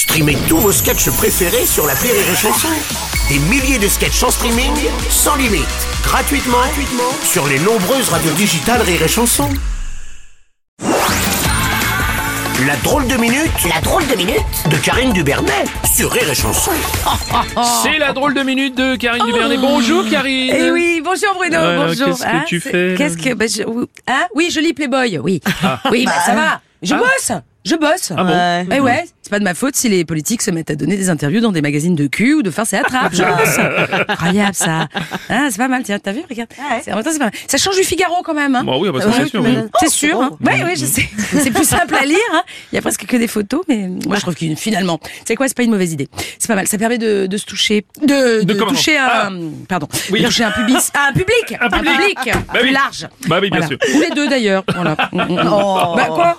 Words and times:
Streamez 0.00 0.38
tous 0.48 0.56
vos 0.56 0.72
sketchs 0.72 1.10
préférés 1.10 1.66
sur 1.66 1.86
la 1.86 1.92
Rire 1.92 2.14
et 2.14 2.34
Chanson. 2.34 2.68
Des 3.28 3.38
milliers 3.38 3.78
de 3.78 3.86
sketchs 3.86 4.22
en 4.22 4.30
streaming, 4.30 4.72
sans 5.10 5.36
limite, 5.36 5.66
gratuitement, 6.02 6.56
gratuitement 6.56 7.12
sur 7.22 7.46
les 7.46 7.58
nombreuses 7.58 8.08
radios 8.08 8.32
digitales 8.32 8.80
Rire 8.80 9.02
et 9.02 9.08
Chanson. 9.08 9.46
La 12.66 12.76
drôle 12.82 13.06
de 13.08 13.16
minute, 13.18 13.50
la 13.74 13.78
drôle 13.82 14.06
de 14.06 14.14
minute 14.16 14.40
de 14.70 14.76
Karine 14.78 15.12
Dubernet 15.12 15.64
sur 15.94 16.10
Rire 16.10 16.30
et 16.30 16.34
Chanson. 16.34 16.70
C'est 17.82 17.98
la 17.98 18.14
drôle 18.14 18.32
de 18.32 18.42
minute 18.42 18.74
de 18.74 18.96
Karine 18.96 19.26
Dubernet. 19.26 19.58
Bonjour 19.58 20.08
Karine. 20.08 20.50
Eh 20.56 20.70
oui, 20.70 21.02
bonjour 21.04 21.34
Bruno, 21.34 21.58
bonjour. 21.86 22.06
qu'est-ce 22.06 22.24
que 22.24 22.46
tu 22.46 22.60
c'est- 22.60 22.70
fais, 22.70 22.90
là 22.92 22.96
Qu'est-ce 22.96 23.18
que 23.18 23.34
bah, 23.34 23.44
je- 23.46 23.62
hein? 24.08 24.26
Oui, 24.34 24.48
je 24.50 24.60
lis 24.60 24.72
Playboy, 24.72 25.18
oui. 25.18 25.42
Oui, 25.90 26.06
bah, 26.06 26.12
ça 26.24 26.34
va. 26.34 26.60
Je 26.82 26.94
Ah. 26.94 26.98
bosse. 26.98 27.32
Je 27.62 27.74
bosse. 27.76 28.10
Ah 28.16 28.24
bon 28.24 28.66
Eh 28.74 28.80
ouais, 28.80 29.04
c'est 29.30 29.36
pas 29.36 29.38
de 29.38 29.44
ma 29.44 29.54
faute 29.54 29.76
si 29.76 29.88
les 29.88 30.04
politiques 30.04 30.42
se 30.42 30.50
mettent 30.50 30.70
à 30.72 30.74
donner 30.74 30.96
des 30.96 31.08
interviews 31.08 31.40
dans 31.40 31.52
des 31.52 31.62
magazines 31.62 31.94
de 31.94 32.08
cul 32.08 32.34
ou 32.34 32.42
de 32.42 32.50
farce 32.50 32.72
et 32.72 32.78
attrape. 32.78 33.12
Je 33.14 33.22
bosse. 33.22 33.58
Incroyable 34.08 34.54
ça. 34.54 34.88
Hein, 35.28 35.46
c'est 35.50 35.56
pas 35.58 35.68
mal, 35.68 35.84
tiens, 35.84 36.00
t'as 36.00 36.10
vu, 36.10 36.22
regarde. 36.28 36.48
En 36.58 36.96
même 36.96 37.04
temps, 37.04 37.10
c'est 37.12 37.18
pas 37.20 37.26
mal. 37.26 37.32
Ça 37.46 37.56
change 37.56 37.76
du 37.76 37.84
Figaro 37.84 38.22
quand 38.24 38.34
même. 38.34 38.56
Hein. 38.56 38.64
Bah 38.66 38.72
oui, 38.80 38.88
bah 38.92 39.00
ça, 39.00 39.12
c'est 39.12 39.28
sûr, 39.28 39.40
oui. 39.42 39.56
C'est 39.78 39.88
sûr. 39.88 40.20
Hein. 40.20 40.30
Ouais, 40.44 40.64
ouais, 40.64 40.74
je 40.74 40.84
sais. 40.84 41.08
C'est 41.38 41.52
plus 41.52 41.62
simple 41.68 41.94
à 41.94 42.04
lire. 42.04 42.16
Hein. 42.34 42.42
Il 42.72 42.74
y 42.74 42.78
a 42.78 42.82
presque 42.82 43.06
que 43.06 43.16
des 43.16 43.28
photos, 43.28 43.62
mais 43.68 43.88
moi 44.04 44.16
je 44.16 44.22
trouve 44.22 44.34
que 44.34 44.44
finalement, 44.56 44.98
c'est 45.24 45.36
quoi, 45.36 45.46
c'est 45.46 45.56
pas 45.56 45.62
une 45.62 45.70
mauvaise 45.70 45.92
idée. 45.92 46.08
C'est 46.40 46.48
pas 46.48 46.56
mal. 46.56 46.66
Ça 46.66 46.76
permet 46.76 46.98
de, 46.98 47.26
de 47.28 47.36
se 47.36 47.46
toucher, 47.46 47.84
de, 48.04 48.42
toucher 48.64 48.96
Ah. 48.98 49.28
un, 49.28 49.50
pardon, 49.68 49.86
Oui. 50.10 50.22
de 50.22 50.26
toucher 50.26 50.42
un 50.42 50.50
pubis, 50.50 50.90
un 51.08 51.12
public, 51.12 51.56
Un 51.60 51.70
public. 51.70 52.18
Bah 52.24 52.54
plus 52.54 52.62
oui. 52.64 52.72
large. 52.72 53.06
Bah 53.28 53.38
oui, 53.40 53.48
bien 53.50 53.60
Voilà. 53.60 53.66
sûr. 53.68 53.78
Ou 53.96 54.00
les 54.00 54.10
deux 54.10 54.26
d'ailleurs. 54.28 54.64
Voilà. 54.74 54.96
Mm, 55.12 55.20
mm, 55.20 55.32
mm. 55.34 55.96
Bah 55.96 56.06
quoi 56.08 56.36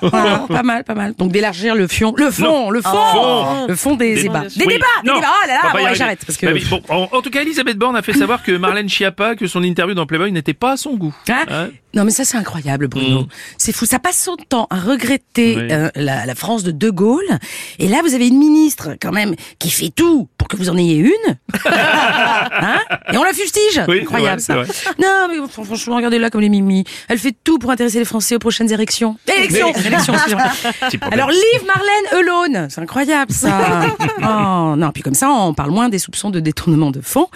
Voilà, 0.00 0.46
Pas 0.48 0.62
mal, 0.62 0.84
pas 0.84 0.94
mal. 0.94 1.12
Donc 1.18 1.32
d'élargir 1.32 1.74
le 1.74 1.86
fion, 1.86 2.13
le 2.16 2.30
fond, 2.30 2.70
le 2.70 2.80
fond, 2.82 3.66
le 3.68 3.76
fond 3.76 3.94
des, 3.96 4.14
débats. 4.22 4.40
Des 4.40 4.64
Oui. 4.66 4.72
débats, 4.74 4.86
des 5.02 5.10
débats. 5.10 5.26
Oh 5.44 5.46
là 5.48 5.54
là, 5.62 5.72
bon, 5.72 5.94
j'arrête 5.94 6.24
parce 6.26 6.36
que. 6.38 6.46
Bah 6.46 6.52
oui, 6.54 6.64
bon, 6.68 6.82
en, 6.88 7.08
en 7.12 7.22
tout 7.22 7.30
cas, 7.30 7.42
Elisabeth 7.42 7.76
Borne 7.78 7.96
a 7.96 8.02
fait 8.02 8.12
savoir 8.12 8.42
que 8.42 8.52
Marlène 8.52 8.88
Schiappa, 8.88 9.34
que 9.36 9.46
son 9.46 9.62
interview 9.62 9.94
dans 9.94 10.06
Playboy 10.06 10.32
n'était 10.32 10.54
pas 10.54 10.72
à 10.72 10.76
son 10.76 10.94
goût. 10.94 11.14
Hein 11.28 11.44
Hein 11.50 11.68
non 11.94 12.04
mais 12.04 12.10
ça 12.10 12.24
c'est 12.24 12.36
incroyable 12.36 12.88
Bruno. 12.88 13.22
Mm. 13.22 13.26
C'est 13.58 13.72
fou, 13.74 13.86
ça 13.86 13.98
passe 13.98 14.18
son 14.22 14.36
temps 14.36 14.66
à 14.70 14.76
regretter 14.78 15.56
Oui. 15.56 15.68
euh, 15.70 15.90
la, 15.94 16.26
la 16.26 16.34
France 16.34 16.62
de 16.64 16.70
De 16.70 16.90
Gaulle 16.90 17.38
et 17.78 17.88
là 17.88 18.00
vous 18.04 18.14
avez 18.14 18.28
une 18.28 18.38
ministre 18.38 18.96
quand 19.00 19.12
même 19.12 19.34
qui 19.58 19.70
fait 19.70 19.90
tout 19.94 20.28
pour 20.38 20.48
que 20.48 20.56
vous 20.56 20.68
en 20.70 20.76
ayez 20.76 20.96
une. 20.96 21.36
hein 21.66 22.80
et 23.12 23.16
on 23.16 23.22
la 23.24 23.32
fustige. 23.32 23.80
Oui, 23.88 24.00
incroyable 24.02 24.40
vrai, 24.40 24.66
ça. 24.66 24.92
Non 24.98 25.28
mais 25.28 25.38
fr- 25.38 25.64
franchement 25.64 25.96
regardez-là 25.96 26.30
comme 26.30 26.40
les 26.40 26.48
mimi. 26.48 26.84
Elle 27.08 27.18
fait 27.18 27.34
tout 27.44 27.58
pour 27.58 27.70
intéresser 27.70 27.98
les 27.98 28.04
Français 28.04 28.36
aux 28.36 28.38
prochaines 28.40 28.72
élections. 28.72 29.16
Élections, 29.36 29.72
élections. 29.84 30.14
Alors 31.10 31.30
livre 31.30 31.64
Marlène 31.66 32.20
Eulone, 32.22 32.66
c'est 32.70 32.80
incroyable 32.80 33.32
ça. 33.32 33.86
oh, 34.22 34.74
non, 34.76 34.90
puis 34.92 35.02
comme 35.02 35.14
ça 35.14 35.30
on 35.30 35.54
parle 35.54 35.70
moins 35.70 35.88
des 35.88 35.98
soupçons 35.98 36.30
de 36.30 36.40
détournement 36.40 36.90
de 36.90 37.00
fonds, 37.00 37.28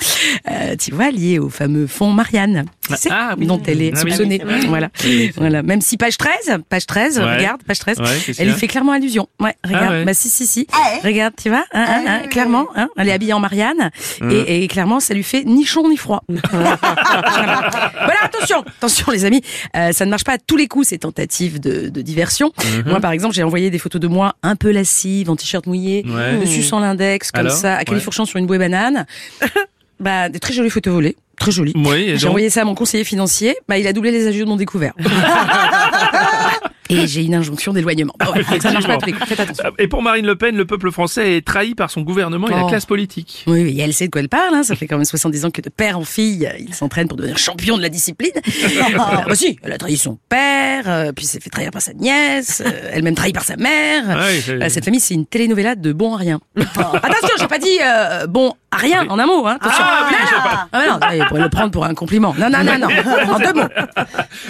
euh, 0.50 0.76
tu 0.76 0.92
vois, 0.92 1.10
liés 1.10 1.38
au 1.38 1.48
fameux 1.48 1.86
fonds 1.86 2.10
Marianne, 2.12 2.64
sais, 2.96 3.08
Ah, 3.12 3.34
oui. 3.38 3.46
dont 3.46 3.60
elle 3.66 3.82
est 3.82 3.92
Ah, 3.94 4.00
soupçonnée. 4.00 4.40
Voilà. 4.68 4.88
voilà. 5.36 5.62
Même 5.62 5.80
si 5.80 5.96
page 5.96 6.16
13, 6.16 6.58
page 6.68 6.86
13, 6.86 7.18
Ouais. 7.18 7.36
regarde, 7.36 7.62
page 7.64 7.78
13, 7.78 7.98
Ouais, 8.00 8.06
qu'est-ce 8.24 8.40
elle 8.42 8.48
y 8.48 8.52
fait 8.52 8.66
clairement 8.68 8.92
allusion. 8.92 9.28
Ouais, 9.40 9.54
regarde. 9.64 9.90
ouais. 9.90 10.04
Bah 10.04 10.14
si, 10.14 10.28
si, 10.28 10.46
si. 10.46 10.66
Regarde, 11.04 11.34
tu 11.40 11.48
vois, 11.48 11.64
hein, 11.72 11.84
hein, 11.88 12.04
hein, 12.06 12.28
clairement, 12.28 12.66
hein, 12.76 12.88
elle 12.96 13.08
est 13.08 13.12
habillée 13.12 13.32
en 13.32 13.40
Marianne 13.40 13.90
et, 14.30 14.62
et 14.64 14.68
clairement 14.68 15.00
ça 15.00 15.14
lui 15.14 15.22
fait 15.22 15.44
ni 15.44 15.64
chaud 15.64 15.86
ni 15.88 15.96
froid. 15.96 16.22
voilà, 16.52 16.78
attention, 18.22 18.60
attention 18.78 19.12
les 19.12 19.24
amis, 19.24 19.42
euh, 19.76 19.92
ça 19.92 20.04
ne 20.04 20.10
marche 20.10 20.24
pas 20.24 20.32
à 20.34 20.38
tous 20.38 20.56
les 20.56 20.66
coups 20.68 20.88
ces 20.88 20.98
tentatives 20.98 21.60
de, 21.60 21.88
de 21.88 22.00
diversion. 22.02 22.52
Moi 22.86 23.00
par 23.00 23.12
exemple, 23.12 23.34
j'ai 23.34 23.42
envoyé 23.42 23.70
des 23.70 23.78
photos 23.78 24.00
de 24.00 24.08
moi 24.08 24.34
un 24.42 24.56
peu 24.56 24.70
lascive, 24.70 25.30
en 25.30 25.36
t-shirt 25.36 25.66
mouillé, 25.66 26.04
Ouais. 26.08 26.38
dessus 26.38 26.62
sans 26.62 26.80
l'index, 26.80 27.30
comme 27.30 27.40
Alors 27.46 27.52
ça, 27.56 27.76
à 27.76 27.84
califourchant 27.84 28.24
sur 28.24 28.38
une 28.38 28.46
bouée 28.46 28.58
banane. 28.58 29.06
bah, 30.00 30.28
des 30.28 30.38
très 30.40 30.52
jolies 30.54 30.70
photos 30.70 30.92
volées, 30.94 31.16
très. 31.38 31.52
Oui, 31.60 31.74
et 31.96 32.18
J'ai 32.18 32.28
envoyé 32.28 32.50
ça 32.50 32.62
à 32.62 32.64
mon 32.64 32.74
conseiller 32.74 33.04
financier. 33.04 33.56
Bah, 33.68 33.78
il 33.78 33.86
a 33.86 33.92
doublé 33.92 34.10
les 34.10 34.26
ajouts 34.26 34.44
non 34.44 34.56
découverts. 34.56 34.94
Et 36.90 37.06
j'ai 37.06 37.22
une 37.22 37.34
injonction 37.34 37.74
d'éloignement. 37.74 38.14
Bon, 38.18 38.32
ouais, 38.32 38.60
ça 38.60 38.72
marche 38.72 38.86
pas 38.86 38.94
à 38.94 38.96
tous 38.96 39.04
les 39.04 39.12
coups. 39.12 39.28
Faites 39.28 39.40
attention. 39.40 39.64
Et 39.78 39.88
pour 39.88 40.00
Marine 40.02 40.24
Le 40.24 40.36
Pen, 40.36 40.56
le 40.56 40.64
peuple 40.64 40.90
français 40.90 41.36
est 41.36 41.46
trahi 41.46 41.74
par 41.74 41.90
son 41.90 42.00
gouvernement 42.00 42.48
et 42.48 42.52
la 42.54 42.64
Oh. 42.64 42.68
classe 42.68 42.86
politique. 42.86 43.44
Oui, 43.46 43.62
oui, 43.62 43.78
elle 43.78 43.92
sait 43.92 44.06
de 44.06 44.10
quoi 44.10 44.22
elle 44.22 44.30
parle. 44.30 44.54
Hein. 44.54 44.62
Ça 44.62 44.74
fait 44.74 44.86
quand 44.86 44.96
même 44.96 45.04
70 45.04 45.44
ans 45.44 45.50
que 45.50 45.60
de 45.60 45.68
père 45.68 45.98
en 45.98 46.04
fille, 46.04 46.50
il 46.58 46.72
s'entraîne 46.74 47.06
pour 47.06 47.18
devenir 47.18 47.36
champion 47.36 47.76
de 47.76 47.82
la 47.82 47.90
discipline. 47.90 48.30
euh, 48.36 48.96
bah 49.28 49.34
si, 49.34 49.58
elle 49.62 49.72
a 49.72 49.76
trahi 49.76 49.98
son 49.98 50.18
père, 50.30 50.84
euh, 50.86 51.12
puis 51.12 51.26
s'est 51.26 51.40
fait 51.40 51.50
trahir 51.50 51.70
par 51.72 51.82
sa 51.82 51.92
nièce, 51.92 52.62
euh, 52.64 52.70
elle-même 52.90 53.14
trahie 53.14 53.34
par 53.34 53.44
sa 53.44 53.56
mère. 53.56 54.04
Ah 54.08 54.28
Euh, 54.48 54.68
cette 54.70 54.86
famille, 54.86 55.00
c'est 55.00 55.12
une 55.14 55.26
telenovela 55.26 55.74
de 55.74 55.92
bon 55.92 56.14
à 56.14 56.16
rien. 56.16 56.40
Attention, 56.56 57.36
dit 57.68 57.78
euh, 57.82 58.26
bon 58.26 58.54
rien 58.72 59.06
en 59.08 59.18
un 59.18 59.26
mot. 59.26 59.46
Hein. 59.46 59.56
Attention. 59.60 59.84
Ah 59.84 60.06
oui. 60.08 60.16
Ah, 60.72 60.86
non, 60.86 61.18
vous 61.18 61.24
pourrez 61.28 61.40
le 61.42 61.48
prendre 61.48 61.70
pour 61.70 61.84
un 61.84 61.94
compliment. 61.94 62.34
Non, 62.38 62.50
non, 62.50 62.62
non, 62.64 62.78
non. 62.78 62.88
En 63.34 63.38
deux 63.38 63.52
mots. 63.52 63.68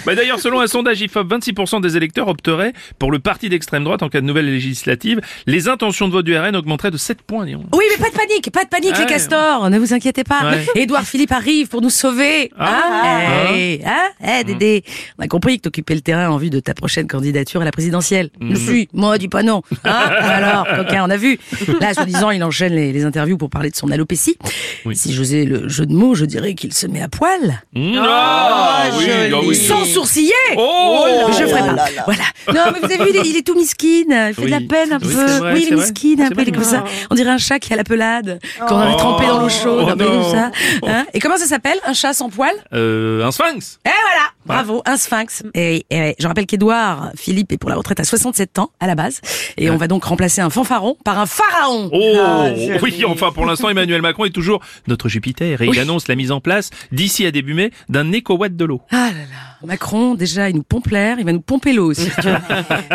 Bah 0.05 0.13
D'ailleurs, 0.15 0.39
selon 0.39 0.59
un 0.59 0.67
sondage 0.67 1.01
IFOP, 1.01 1.27
26% 1.27 1.81
des 1.81 1.97
électeurs 1.97 2.27
opteraient 2.27 2.73
pour 2.99 3.11
le 3.11 3.19
parti 3.19 3.49
d'extrême 3.49 3.83
droite 3.83 4.03
en 4.03 4.09
cas 4.09 4.21
de 4.21 4.25
nouvelle 4.25 4.45
législative. 4.45 5.21
Les 5.45 5.67
intentions 5.67 6.07
de 6.07 6.13
vote 6.13 6.25
du 6.25 6.37
RN 6.37 6.55
augmenteraient 6.55 6.91
de 6.91 6.97
7 6.97 7.21
points, 7.21 7.45
Léon. 7.45 7.63
Oui, 7.73 7.85
mais 7.89 7.97
pas 7.97 8.09
de 8.09 8.15
panique, 8.15 8.51
pas 8.51 8.63
de 8.63 8.69
panique, 8.69 8.97
les 8.97 9.05
castors, 9.05 9.69
ne 9.69 9.79
vous 9.79 9.93
inquiétez 9.93 10.23
pas. 10.23 10.41
Ouais. 10.43 10.65
Édouard 10.81 11.03
Philippe 11.03 11.31
arrive 11.31 11.69
pour 11.69 11.81
nous 11.81 11.89
sauver. 11.89 12.51
Ah. 12.59 13.51
Eh, 13.53 13.81
hein 13.85 14.09
Eh, 14.39 14.43
Dédé, 14.43 14.83
on 15.17 15.23
a 15.23 15.27
compris 15.27 15.57
que 15.57 15.63
t'occupais 15.63 15.95
le 15.95 16.01
terrain 16.01 16.29
en 16.29 16.37
vue 16.37 16.49
de 16.49 16.59
ta 16.59 16.73
prochaine 16.73 17.07
candidature 17.07 17.61
à 17.61 17.65
la 17.65 17.71
présidentielle. 17.71 18.29
Je 18.41 18.55
suis, 18.55 18.89
moi, 18.93 19.17
dis 19.17 19.27
pas 19.27 19.43
non. 19.43 19.63
Hein 19.85 20.09
Alors, 20.21 20.67
coquin, 20.75 21.03
on 21.05 21.09
a 21.09 21.17
vu. 21.17 21.39
Là, 21.79 21.93
soi-disant, 21.93 22.31
il 22.31 22.43
enchaîne 22.43 22.73
les, 22.73 22.91
les 22.93 23.05
interviews 23.09 23.37
pour 23.37 23.49
parler 23.49 23.69
de 23.69 23.75
son 23.75 23.91
alopécie. 23.91 24.37
Oui. 24.85 24.95
Si 24.95 25.11
j'osais 25.13 25.43
le 25.45 25.67
jeu 25.67 25.85
de 25.85 25.93
mots, 25.93 26.15
je 26.15 26.25
dirais 26.25 26.53
qu'il 26.53 26.73
se 26.73 26.87
met 26.87 27.01
à 27.01 27.09
poil. 27.09 27.61
Mmh, 27.73 27.97
ah, 28.01 28.83
oui, 28.97 29.05
ah 29.33 29.37
oui. 29.43 29.55
Sans 29.55 29.83
sourciller 29.85 30.31
Oh 30.57 31.05
je 31.31 31.45
ferai 31.45 31.75
pas. 31.75 31.85
Voilà. 32.05 32.23
Non, 32.53 32.71
mais 32.73 32.79
vous 32.87 32.93
avez 32.93 33.03
vu, 33.03 33.09
il 33.11 33.15
est, 33.17 33.29
il 33.31 33.37
est 33.37 33.45
tout 33.45 33.55
miskin. 33.55 34.29
Il 34.29 34.33
fait 34.33 34.41
de 34.45 34.47
la 34.51 34.61
peine 34.61 34.93
un 34.93 34.99
Oui, 35.01 35.13
peu. 35.13 35.25
vrai, 35.25 35.53
oui, 35.53 35.65
il 35.67 35.73
est 35.73 35.75
miskin 35.75 36.23
un 36.23 36.29
peu. 36.29 36.41
Il 36.41 36.49
est 36.49 36.51
comme 36.51 36.63
ça. 36.63 36.83
On 37.09 37.15
dirait 37.15 37.31
un 37.31 37.37
chat 37.37 37.59
qui 37.59 37.73
a 37.73 37.75
la 37.75 37.83
pelade, 37.83 38.39
qu'on 38.67 38.75
aurait 38.75 38.95
trempé 38.97 39.25
dans 39.27 39.39
l'eau 39.41 39.49
chaude, 39.49 39.83
Oh 39.87 39.89
un 39.89 39.97
peu 39.97 40.05
non. 40.05 40.21
comme 40.21 40.31
ça. 40.31 40.51
Hein 40.87 41.05
Et 41.13 41.19
comment 41.19 41.37
ça 41.37 41.45
s'appelle? 41.45 41.77
Un 41.85 41.93
chat 41.93 42.13
sans 42.13 42.29
poil? 42.29 42.53
Euh, 42.73 43.25
un 43.25 43.31
sphinx 43.31 43.79
Et 43.85 43.89
voilà 43.89 44.29
Bravo, 44.53 44.81
un 44.85 44.97
sphinx. 44.97 45.43
Et, 45.53 45.85
je 46.19 46.27
rappelle 46.27 46.45
qu'Edouard 46.45 47.11
Philippe 47.15 47.51
est 47.51 47.57
pour 47.57 47.69
la 47.69 47.75
retraite 47.75 47.99
à 47.99 48.03
67 48.03 48.59
ans 48.59 48.71
à 48.79 48.87
la 48.87 48.95
base. 48.95 49.21
Et 49.57 49.69
on 49.69 49.77
va 49.77 49.87
donc 49.87 50.03
remplacer 50.03 50.41
un 50.41 50.49
fanfaron 50.49 50.97
par 51.03 51.19
un 51.19 51.25
pharaon. 51.25 51.89
Oh 51.93 52.13
Ah, 52.19 52.49
oui, 52.81 53.03
enfin 53.05 53.31
pour 53.31 53.45
l'instant 53.45 53.69
Emmanuel 53.69 54.01
Macron 54.01 54.25
est 54.25 54.31
toujours 54.31 54.61
notre 54.87 55.09
Jupiter 55.09 55.61
et 55.61 55.67
il 55.67 55.79
annonce 55.79 56.07
la 56.07 56.15
mise 56.15 56.31
en 56.31 56.39
place 56.41 56.69
d'ici 56.91 57.25
à 57.25 57.31
début 57.31 57.53
mai 57.53 57.71
d'un 57.89 58.11
éco-watt 58.11 58.55
de 58.55 58.65
l'eau. 58.65 58.81
Ah 58.91 59.09
là 59.11 59.19
là. 59.19 59.49
Macron, 59.65 60.15
déjà, 60.15 60.49
il 60.49 60.55
nous 60.55 60.63
pompe 60.63 60.87
l'air, 60.87 61.19
il 61.19 61.25
va 61.25 61.33
nous 61.33 61.41
pomper 61.41 61.73
l'eau 61.73 61.91
aussi. 61.91 62.09
tu 62.21 62.29
vois. 62.29 62.39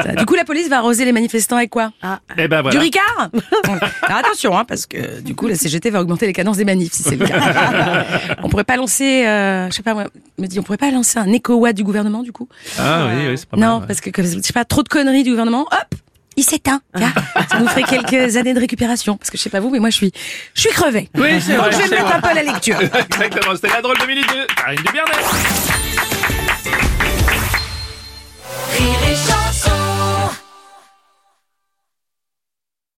Ça, 0.03 0.15
du 0.15 0.25
coup, 0.25 0.35
la 0.35 0.45
police 0.47 0.69
va 0.69 0.79
arroser 0.79 1.05
les 1.05 1.13
manifestants 1.13 1.57
avec 1.57 1.69
quoi? 1.69 1.93
Eh 2.39 2.49
ben 2.49 2.63
voilà. 2.63 2.71
Du 2.71 2.79
Ricard? 2.79 3.29
Alors 4.03 4.19
attention, 4.19 4.57
hein, 4.57 4.65
parce 4.65 4.87
que 4.87 5.21
du 5.21 5.35
coup, 5.35 5.47
la 5.47 5.57
CGT 5.57 5.91
va 5.91 6.01
augmenter 6.01 6.27
les 6.27 6.33
cadences 6.33 6.57
des 6.57 6.65
manifs, 6.65 6.93
si 6.93 7.03
c'est 7.03 7.17
le 7.17 7.27
cas. 7.27 8.07
on 8.43 8.49
pourrait 8.49 8.65
pas 8.65 8.77
lancer, 8.77 9.27
euh, 9.27 9.69
je 9.69 9.75
sais 9.75 9.83
pas, 9.83 9.93
moi, 9.93 10.05
me 10.39 10.47
dit, 10.47 10.59
on 10.59 10.63
pourrait 10.63 10.79
pas 10.79 10.91
lancer 10.91 11.19
un 11.19 11.31
éco-watt 11.45 11.75
du 11.77 11.85
gouvernement, 11.85 12.23
du 12.23 12.33
coup 12.33 12.49
Ah 12.79 13.07
oui, 13.09 13.27
oui, 13.29 13.39
c'est 13.39 13.49
pas 13.49 13.57
Non, 13.57 13.67
mal. 13.75 13.81
ouais. 13.81 13.87
parce 13.87 14.01
que, 14.01 14.11
que, 14.11 14.23
je 14.23 14.41
sais 14.41 14.53
pas, 14.53 14.65
trop 14.65 14.83
de 14.83 14.89
conneries 14.89 15.23
du 15.25 15.31
gouvernement, 15.31 15.63
hop 15.63 15.95
il 16.37 16.43
s'éteint. 16.43 16.81
Ça 16.97 17.61
nous 17.61 17.69
ferait 17.69 17.85
quelques 17.85 18.37
années 18.37 18.55
de 18.55 18.59
récupération. 18.59 19.17
Parce 19.17 19.31
que 19.31 19.37
je 19.39 19.43
sais 19.45 19.51
pas 19.51 19.61
vous, 19.61 19.71
mais 19.71 19.79
moi 19.79 19.91
je 19.91 19.95
suis, 19.95 20.13
je 20.55 20.63
suis 20.63 20.71
crevée. 20.71 21.09
Oui, 21.15 21.41
c'est 21.41 21.53
Donc 21.57 21.67
vrai, 21.67 21.71
je 21.73 21.77
vais 21.79 21.85
me 21.85 21.91
mettre 21.91 22.05
vrai. 22.07 22.15
un 22.15 22.21
peu 22.21 22.29
à 22.29 22.35
la 22.35 22.43
lecture. 22.43 22.81
Exactement, 22.83 23.55
c'était 23.55 23.69
la 23.69 23.81
drôle 23.83 23.99
de 24.01 24.05
minute 24.07 24.27
de 24.27 24.53
Karine 24.57 24.81
Dubernet. 24.85 25.13